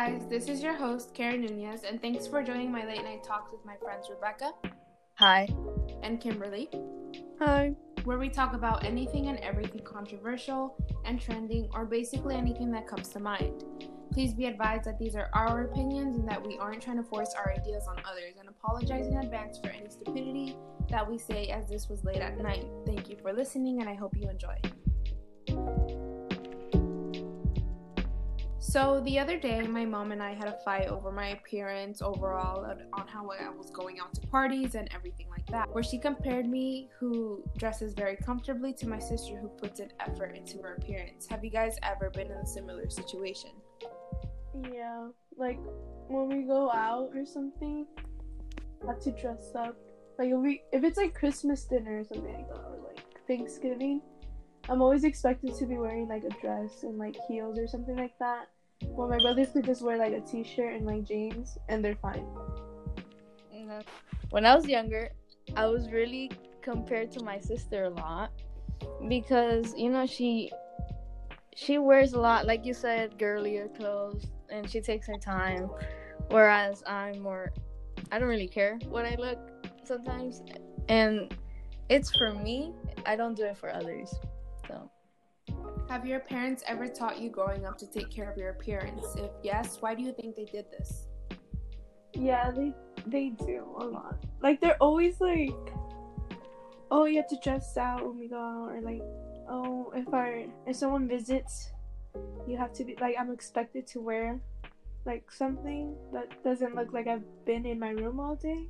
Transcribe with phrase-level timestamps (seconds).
[0.00, 3.52] guys, this is your host, Karen Nunez, and thanks for joining my late night talks
[3.52, 4.52] with my friends Rebecca.
[5.16, 5.46] Hi.
[6.02, 6.70] And Kimberly.
[7.38, 7.74] Hi.
[8.04, 10.74] Where we talk about anything and everything controversial
[11.04, 13.64] and trending, or basically anything that comes to mind.
[14.10, 17.34] Please be advised that these are our opinions and that we aren't trying to force
[17.36, 20.56] our ideas on others, and apologize in advance for any stupidity
[20.88, 22.64] that we say as this was late at night.
[22.86, 24.56] Thank you for listening, and I hope you enjoy.
[28.62, 32.64] So the other day, my mom and I had a fight over my appearance overall,
[32.92, 35.74] on how I was going out to parties and everything like that.
[35.74, 40.36] Where she compared me, who dresses very comfortably, to my sister, who puts an effort
[40.36, 41.26] into her appearance.
[41.26, 43.50] Have you guys ever been in a similar situation?
[44.70, 45.58] Yeah, like
[46.08, 47.86] when we go out or something,
[48.86, 49.74] have to dress up.
[50.18, 54.02] Like if we, if it's like Christmas dinner or something like that, or like Thanksgiving,
[54.70, 58.16] I'm always expected to be wearing like a dress and like heels or something like
[58.20, 58.48] that.
[58.84, 62.24] Well, my brothers could just wear like a t-shirt and like jeans, and they're fine.
[64.30, 65.10] When I was younger,
[65.56, 66.30] I was really
[66.62, 68.30] compared to my sister a lot
[69.08, 70.50] because you know she
[71.56, 75.68] she wears a lot, like you said, girlier clothes, and she takes her time.
[76.28, 77.52] Whereas I'm more,
[78.12, 79.38] I don't really care what I look
[79.82, 80.42] sometimes,
[80.88, 81.34] and
[81.88, 82.72] it's for me.
[83.04, 84.14] I don't do it for others.
[84.70, 84.90] So.
[85.88, 89.16] Have your parents ever taught you growing up to take care of your appearance?
[89.16, 91.08] If yes, why do you think they did this?
[92.14, 92.72] Yeah, they
[93.06, 94.24] they do a lot.
[94.40, 95.72] Like they're always like,
[96.90, 99.02] oh, you have to dress out when we go out, or like,
[99.48, 101.70] oh, if our if someone visits,
[102.46, 104.40] you have to be like, I'm expected to wear
[105.06, 108.68] like something that doesn't look like I've been in my room all day.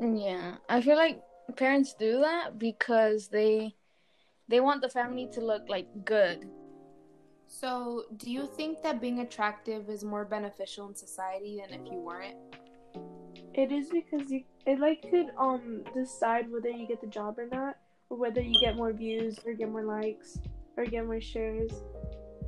[0.00, 1.22] Yeah, I feel like
[1.56, 3.74] parents do that because they
[4.48, 6.48] they want the family to look like good.
[7.46, 11.98] So, do you think that being attractive is more beneficial in society than if you
[11.98, 12.36] weren't?
[13.54, 17.46] It is because you it like could um decide whether you get the job or
[17.46, 17.76] not,
[18.10, 20.38] or whether you get more views or get more likes
[20.76, 21.72] or get more shares.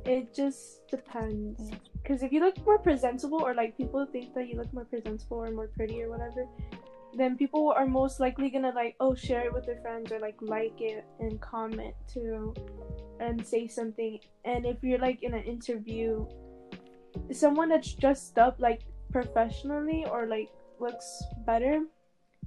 [0.05, 1.71] It just depends.
[2.01, 5.37] Because if you look more presentable, or like people think that you look more presentable
[5.37, 6.47] or more pretty or whatever,
[7.17, 10.37] then people are most likely gonna like oh share it with their friends or like
[10.41, 12.53] like it and comment too
[13.19, 14.19] and say something.
[14.45, 16.25] And if you're like in an interview
[17.31, 21.81] someone that's dressed up like professionally or like looks better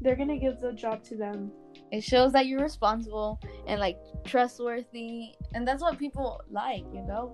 [0.00, 1.52] they're gonna give the job to them.
[1.92, 5.34] It shows that you're responsible and like trustworthy.
[5.54, 7.32] And that's what people like you know?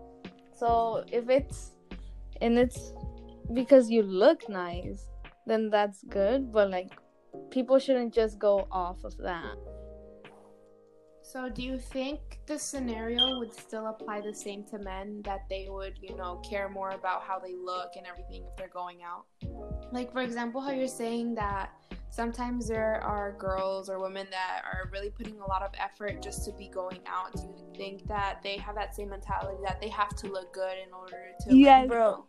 [0.56, 1.72] So if it's
[2.40, 2.92] and it's
[3.52, 5.08] because you look nice
[5.46, 6.52] then that's good.
[6.52, 6.92] But like
[7.50, 9.56] people shouldn't just go off of that.
[11.22, 15.68] So, do you think the scenario would still apply the same to men that they
[15.70, 19.26] would, you know, care more about how they look and everything if they're going out?
[19.92, 21.70] Like, for example, how you're saying that
[22.08, 26.44] sometimes there are girls or women that are really putting a lot of effort just
[26.46, 27.32] to be going out.
[27.36, 30.78] Do you think that they have that same mentality that they have to look good
[30.84, 31.56] in order to?
[31.56, 32.24] Yes, bro.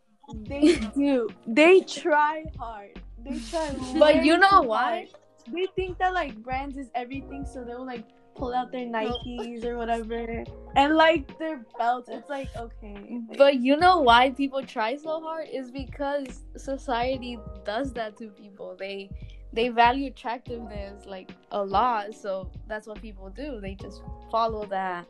[0.47, 1.27] They do.
[1.47, 3.01] They try hard.
[3.23, 3.75] They try.
[3.99, 5.07] but you know why?
[5.47, 8.05] They think that like brands is everything, so they'll like
[8.35, 10.43] pull out their Nikes or whatever,
[10.75, 12.09] and like their belts.
[12.11, 13.19] It's like okay.
[13.37, 18.75] But you know why people try so hard is because society does that to people.
[18.77, 19.09] They
[19.53, 23.59] they value attractiveness like a lot, so that's what people do.
[23.59, 24.01] They just
[24.31, 25.07] follow that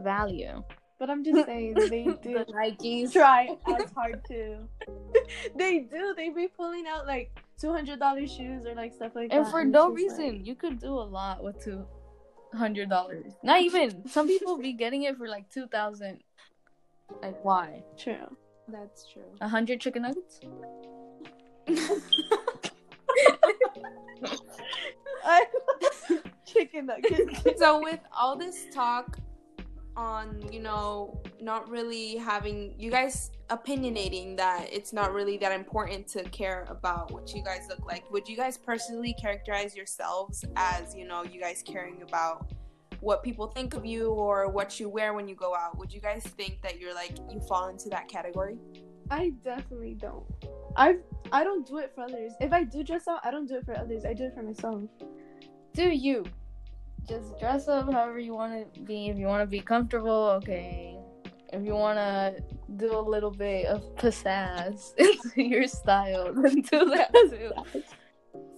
[0.00, 0.62] value.
[1.02, 4.68] But I'm just saying they do the Nikes try as hard too.
[5.56, 6.14] they do.
[6.16, 9.50] They be pulling out like two hundred dollar shoes or like stuff like and that.
[9.50, 10.46] For and for no reason, like...
[10.46, 11.84] you could do a lot with two
[12.54, 13.32] hundred dollars.
[13.42, 14.06] Not even.
[14.08, 16.20] Some people be getting it for like two thousand.
[17.20, 17.82] Like why?
[17.98, 18.36] True.
[18.68, 19.24] That's true.
[19.40, 20.38] A hundred chicken nuggets.
[26.46, 27.58] chicken nuggets.
[27.58, 29.18] so with all this talk
[29.96, 36.06] on you know not really having you guys opinionating that it's not really that important
[36.08, 38.10] to care about what you guys look like.
[38.10, 42.52] Would you guys personally characterize yourselves as you know you guys caring about
[43.00, 45.76] what people think of you or what you wear when you go out?
[45.78, 48.56] Would you guys think that you're like you fall into that category?
[49.10, 50.24] I definitely don't.
[50.76, 50.96] I
[51.30, 52.32] i don't do it for others.
[52.40, 54.04] If i do dress out i don't do it for others.
[54.04, 54.82] I do it for myself.
[55.74, 56.24] Do you
[57.08, 59.08] just dress up however you want to be.
[59.08, 60.98] If you want to be comfortable, okay.
[61.52, 62.42] If you want to
[62.76, 67.52] do a little bit of pizzazz into your style, then do that too.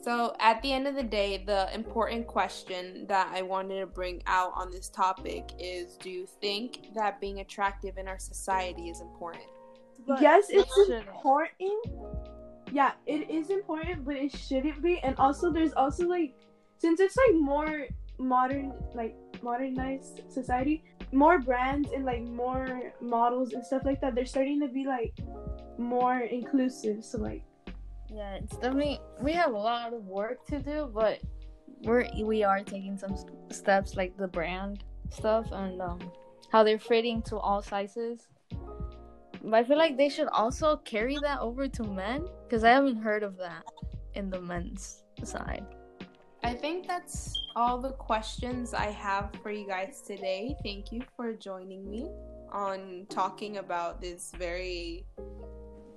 [0.02, 4.22] So, at the end of the day, the important question that I wanted to bring
[4.26, 9.00] out on this topic is do you think that being attractive in our society is
[9.00, 9.44] important?
[10.06, 11.72] but yes, it's important.
[12.72, 14.98] Yeah, it is important, but it shouldn't be.
[15.00, 16.34] And also, there's also like,
[16.78, 17.86] since it's like more
[18.18, 24.14] modern, like modernized society, more brands and like more models and stuff like that.
[24.14, 25.14] They're starting to be like
[25.78, 27.04] more inclusive.
[27.04, 27.42] So like,
[28.12, 31.20] Yeah, it's definitely we have a lot of work to do, but
[31.82, 33.16] we're we are taking some
[33.50, 36.00] steps like the brand stuff and um,
[36.50, 38.28] how they're fitting to all sizes.
[39.42, 42.96] But I feel like they should also carry that over to men because I haven't
[42.96, 43.64] heard of that
[44.14, 45.66] in the men's side.
[46.44, 50.54] I think that's all the questions I have for you guys today.
[50.62, 52.10] Thank you for joining me
[52.52, 55.06] on talking about this very,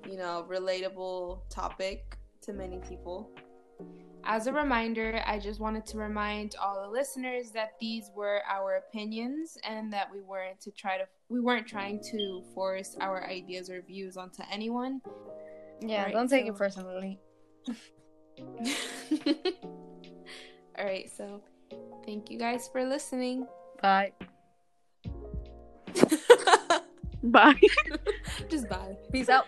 [0.07, 3.29] you know, relatable topic to many people.
[4.23, 8.77] As a reminder, I just wanted to remind all the listeners that these were our
[8.77, 13.69] opinions and that we weren't to try to we weren't trying to force our ideas
[13.69, 15.01] or views onto anyone.
[15.81, 17.19] Yeah, Right, don't take so- it personally.
[20.77, 21.41] all right, so
[22.05, 23.47] thank you guys for listening.
[23.81, 24.11] Bye.
[27.23, 27.59] bye.
[28.49, 28.95] Just bye.
[29.11, 29.45] Peace out.